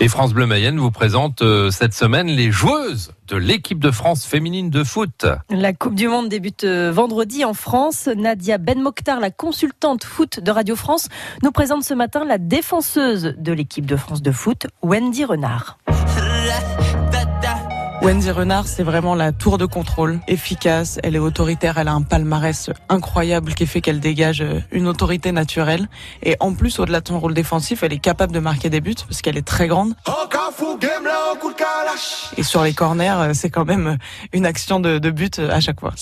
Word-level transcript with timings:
Et 0.00 0.08
France 0.08 0.34
Bleu 0.34 0.44
Mayenne 0.44 0.78
vous 0.78 0.90
présente 0.90 1.42
euh, 1.42 1.70
cette 1.70 1.94
semaine 1.94 2.26
les 2.26 2.50
joueuses 2.50 3.12
de 3.28 3.36
l'équipe 3.36 3.78
de 3.78 3.92
France 3.92 4.26
féminine 4.26 4.68
de 4.68 4.82
foot. 4.82 5.24
La 5.50 5.72
Coupe 5.72 5.94
du 5.94 6.08
Monde 6.08 6.28
débute 6.28 6.64
euh, 6.64 6.90
vendredi 6.92 7.44
en 7.44 7.54
France. 7.54 8.08
Nadia 8.08 8.58
Ben 8.58 8.82
Mokhtar, 8.82 9.20
la 9.20 9.30
consultante 9.30 10.02
foot 10.02 10.40
de 10.40 10.50
Radio 10.50 10.74
France, 10.74 11.08
nous 11.44 11.52
présente 11.52 11.84
ce 11.84 11.94
matin 11.94 12.24
la 12.24 12.38
défenseuse 12.38 13.36
de 13.38 13.52
l'équipe 13.52 13.86
de 13.86 13.94
France 13.94 14.20
de 14.20 14.32
foot, 14.32 14.66
Wendy 14.82 15.24
Renard. 15.24 15.78
Wendy 18.04 18.30
Renard, 18.30 18.68
c'est 18.68 18.82
vraiment 18.82 19.14
la 19.14 19.32
tour 19.32 19.56
de 19.56 19.64
contrôle, 19.64 20.20
efficace, 20.28 20.98
elle 21.02 21.16
est 21.16 21.18
autoritaire, 21.18 21.78
elle 21.78 21.88
a 21.88 21.94
un 21.94 22.02
palmarès 22.02 22.68
incroyable 22.90 23.54
qui 23.54 23.66
fait 23.66 23.80
qu'elle 23.80 23.98
dégage 23.98 24.44
une 24.72 24.88
autorité 24.88 25.32
naturelle. 25.32 25.88
Et 26.22 26.36
en 26.38 26.52
plus, 26.52 26.78
au-delà 26.78 27.00
de 27.00 27.08
son 27.08 27.18
rôle 27.18 27.32
défensif, 27.32 27.82
elle 27.82 27.94
est 27.94 27.98
capable 27.98 28.34
de 28.34 28.40
marquer 28.40 28.68
des 28.68 28.82
buts 28.82 28.94
parce 29.08 29.22
qu'elle 29.22 29.38
est 29.38 29.46
très 29.46 29.68
grande. 29.68 29.94
Et 32.36 32.42
sur 32.42 32.62
les 32.62 32.72
corners, 32.72 33.30
c'est 33.34 33.50
quand 33.50 33.64
même 33.64 33.98
une 34.32 34.46
action 34.46 34.80
de, 34.80 34.98
de 34.98 35.10
but 35.10 35.38
à 35.38 35.60
chaque 35.60 35.80
fois. 35.80 35.92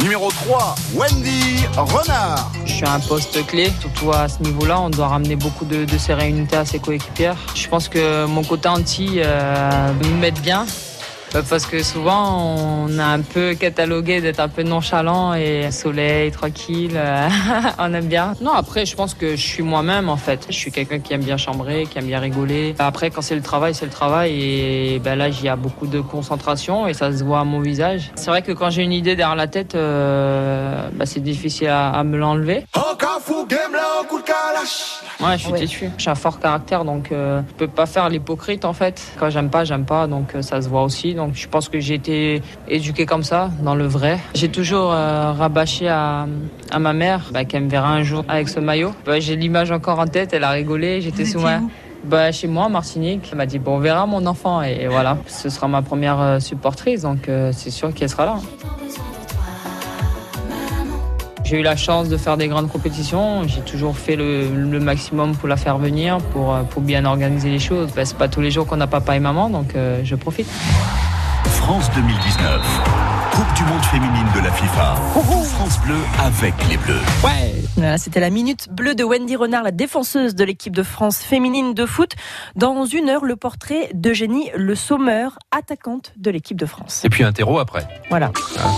Numéro 0.00 0.30
3, 0.30 0.74
Wendy 0.94 1.64
Renard. 1.76 2.52
Je 2.64 2.72
suis 2.72 2.86
un 2.86 3.00
poste 3.00 3.46
clé, 3.46 3.72
surtout 3.80 4.12
à 4.12 4.28
ce 4.28 4.42
niveau-là, 4.42 4.80
on 4.80 4.90
doit 4.90 5.08
ramener 5.08 5.36
beaucoup 5.36 5.64
de, 5.64 5.84
de 5.84 5.98
sérénité 5.98 6.56
à 6.56 6.64
ses 6.64 6.78
coéquipières. 6.78 7.36
Je 7.54 7.66
pense 7.68 7.88
que 7.88 8.26
mon 8.26 8.44
côté 8.44 8.68
anti 8.68 9.14
euh, 9.16 9.92
m'aide 10.20 10.38
bien. 10.40 10.66
Bah, 11.32 11.40
parce 11.48 11.66
que 11.66 11.82
souvent, 11.82 12.86
on 12.86 12.98
a 12.98 13.04
un 13.04 13.20
peu 13.20 13.54
catalogué 13.54 14.20
d'être 14.20 14.40
un 14.40 14.48
peu 14.48 14.62
nonchalant 14.62 15.34
et 15.34 15.70
soleil, 15.70 16.30
tranquille. 16.30 16.92
euh, 16.94 17.28
on 17.78 17.92
aime 17.92 18.06
bien. 18.06 18.34
Non, 18.40 18.52
après, 18.52 18.86
je 18.86 18.94
pense 18.96 19.14
que 19.14 19.30
je 19.36 19.42
suis 19.42 19.62
moi-même 19.62 20.08
en 20.08 20.16
fait. 20.16 20.46
Je 20.48 20.54
suis 20.54 20.70
quelqu'un 20.72 21.00
qui 21.00 21.12
aime 21.14 21.22
bien 21.24 21.36
chambrer, 21.36 21.86
qui 21.90 21.98
aime 21.98 22.06
bien 22.06 22.20
rigoler. 22.20 22.74
Après, 22.78 23.10
quand 23.10 23.22
c'est 23.22 23.34
le 23.34 23.42
travail, 23.42 23.74
c'est 23.74 23.84
le 23.86 23.90
travail. 23.90 24.32
Et 24.40 24.98
ben 25.00 25.16
là, 25.16 25.28
il 25.28 25.42
y 25.42 25.48
a 25.48 25.56
beaucoup 25.56 25.86
de 25.86 26.00
concentration 26.00 26.86
et 26.86 26.94
ça 26.94 27.12
se 27.12 27.22
voit 27.24 27.40
à 27.40 27.44
mon 27.44 27.60
visage. 27.60 28.12
C'est 28.14 28.30
vrai 28.30 28.42
que 28.42 28.52
quand 28.52 28.70
j'ai 28.70 28.82
une 28.82 28.92
idée 28.92 29.16
derrière 29.16 29.36
la 29.36 29.48
tête, 29.48 29.74
euh, 29.74 30.88
bah, 30.92 31.06
c'est 31.06 31.20
difficile 31.22 31.68
à 31.68 32.02
me 32.04 32.16
l'enlever. 32.16 32.64
Ouais, 35.20 35.32
je 35.38 35.42
suis 35.44 35.52
Ouais. 35.52 35.58
têtu. 35.60 35.90
J'ai 35.96 36.10
un 36.10 36.14
fort 36.14 36.38
caractère, 36.40 36.84
donc 36.84 37.10
euh, 37.10 37.40
je 37.48 37.54
peux 37.54 37.68
pas 37.68 37.86
faire 37.86 38.08
l'hypocrite 38.08 38.64
en 38.64 38.72
fait. 38.74 39.00
Quand 39.18 39.30
j'aime 39.30 39.48
pas, 39.48 39.64
j'aime 39.64 39.84
pas, 39.86 40.06
donc 40.06 40.34
euh, 40.34 40.42
ça 40.42 40.60
se 40.60 40.68
voit 40.68 40.82
aussi. 40.82 41.14
Donc 41.14 41.34
je 41.34 41.48
pense 41.48 41.68
que 41.68 41.80
j'ai 41.80 41.94
été 41.94 42.42
éduqué 42.68 43.06
comme 43.06 43.22
ça, 43.22 43.50
dans 43.62 43.74
le 43.74 43.86
vrai. 43.86 44.18
J'ai 44.34 44.48
toujours 44.50 44.92
euh, 44.92 45.32
rabâché 45.32 45.88
à, 45.88 46.26
à 46.70 46.78
ma 46.78 46.92
mère 46.92 47.30
bah, 47.32 47.44
qu'elle 47.44 47.64
me 47.64 47.70
verra 47.70 47.88
un 47.92 48.02
jour 48.02 48.24
avec 48.28 48.48
ce 48.48 48.60
maillot. 48.60 48.92
Bah, 49.06 49.18
j'ai 49.20 49.36
l'image 49.36 49.70
encore 49.70 49.98
en 49.98 50.06
tête, 50.06 50.32
elle 50.34 50.44
a 50.44 50.50
rigolé, 50.50 51.00
j'étais 51.00 51.24
sous 51.24 51.40
ma... 51.40 51.60
Bah, 52.04 52.30
chez 52.30 52.46
moi, 52.46 52.64
en 52.66 52.70
Martinique, 52.70 53.28
elle 53.32 53.38
m'a 53.38 53.46
dit 53.46 53.58
bon, 53.58 53.76
on 53.76 53.80
verra 53.80 54.06
mon 54.06 54.26
enfant 54.26 54.62
et, 54.62 54.86
voilà, 54.86 55.16
ce 55.26 55.48
sera 55.48 55.66
ma 55.66 55.82
première 55.82 56.20
euh, 56.20 56.40
supportrice, 56.40 57.02
donc 57.02 57.28
c'est 57.52 57.70
sûr 57.70 57.92
qu'elle 57.94 58.10
sera 58.10 58.26
là. 58.26 58.36
J'ai 61.46 61.60
eu 61.60 61.62
la 61.62 61.76
chance 61.76 62.08
de 62.08 62.16
faire 62.16 62.36
des 62.36 62.48
grandes 62.48 62.68
compétitions. 62.68 63.46
J'ai 63.46 63.60
toujours 63.60 63.96
fait 63.96 64.16
le, 64.16 64.48
le 64.52 64.80
maximum 64.80 65.36
pour 65.36 65.46
la 65.46 65.56
faire 65.56 65.78
venir, 65.78 66.18
pour, 66.32 66.52
euh, 66.52 66.64
pour 66.64 66.82
bien 66.82 67.04
organiser 67.04 67.50
les 67.50 67.60
choses. 67.60 67.92
Ben, 67.94 68.04
c'est 68.04 68.18
pas 68.18 68.26
tous 68.26 68.40
les 68.40 68.50
jours 68.50 68.66
qu'on 68.66 68.80
a 68.80 68.88
papa 68.88 69.14
et 69.14 69.20
maman, 69.20 69.48
donc 69.48 69.76
euh, 69.76 70.00
je 70.02 70.16
profite. 70.16 70.48
France 71.44 71.88
2019. 71.94 72.60
Coupe 73.30 73.54
du 73.54 73.62
monde 73.62 73.84
féminine 73.84 74.26
de 74.34 74.40
la 74.40 74.50
FIFA. 74.50 74.96
France 75.44 75.78
Bleu 75.84 75.94
avec 76.24 76.54
les 76.68 76.78
Bleus. 76.78 77.00
Voilà, 77.76 77.98
C'était 77.98 78.18
la 78.18 78.30
minute 78.30 78.68
bleue 78.72 78.96
de 78.96 79.04
Wendy 79.04 79.36
Renard, 79.36 79.62
la 79.62 79.70
défenseuse 79.70 80.34
de 80.34 80.42
l'équipe 80.42 80.74
de 80.74 80.82
France 80.82 81.18
féminine 81.18 81.74
de 81.74 81.86
foot. 81.86 82.12
Dans 82.56 82.86
une 82.86 83.08
heure, 83.08 83.24
le 83.24 83.36
portrait 83.36 83.90
d'Eugénie 83.94 84.50
Le 84.56 84.74
Sommeur, 84.74 85.38
attaquante 85.56 86.12
de 86.16 86.30
l'équipe 86.30 86.58
de 86.58 86.66
France. 86.66 87.04
Et 87.04 87.08
puis 87.08 87.22
un 87.22 87.32
terreau 87.32 87.58
après. 87.60 87.86
Voilà. 88.10 88.32